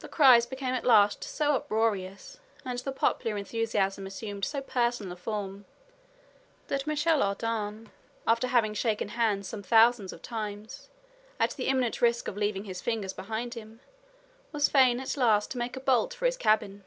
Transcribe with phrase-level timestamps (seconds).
[0.00, 5.16] The cries became at last so uproarious, and the popular enthusiasm assumed so personal a
[5.16, 5.64] form,
[6.66, 7.88] that Michel Ardan,
[8.26, 10.90] after having shaken hands some thousands of times,
[11.40, 13.80] at the imminent risk of leaving his fingers behind him,
[14.52, 16.84] was fain at last to make a bolt for his cabin.